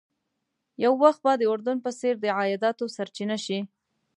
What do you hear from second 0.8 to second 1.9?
یو وخت به د اردن